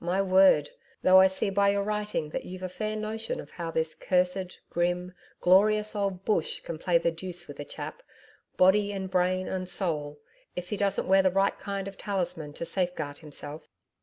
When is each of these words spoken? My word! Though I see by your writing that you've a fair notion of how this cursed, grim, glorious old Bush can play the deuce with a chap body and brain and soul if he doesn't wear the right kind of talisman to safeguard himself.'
My 0.00 0.22
word! 0.22 0.70
Though 1.02 1.20
I 1.20 1.26
see 1.26 1.50
by 1.50 1.68
your 1.72 1.82
writing 1.82 2.30
that 2.30 2.46
you've 2.46 2.62
a 2.62 2.68
fair 2.70 2.96
notion 2.96 3.38
of 3.40 3.50
how 3.50 3.70
this 3.70 3.94
cursed, 3.94 4.58
grim, 4.70 5.12
glorious 5.42 5.94
old 5.94 6.24
Bush 6.24 6.60
can 6.60 6.78
play 6.78 6.96
the 6.96 7.10
deuce 7.10 7.46
with 7.46 7.60
a 7.60 7.64
chap 7.66 8.02
body 8.56 8.90
and 8.90 9.10
brain 9.10 9.48
and 9.48 9.68
soul 9.68 10.18
if 10.56 10.70
he 10.70 10.78
doesn't 10.78 11.08
wear 11.08 11.22
the 11.22 11.30
right 11.30 11.58
kind 11.58 11.88
of 11.88 11.98
talisman 11.98 12.54
to 12.54 12.64
safeguard 12.64 13.18
himself.' 13.18 13.68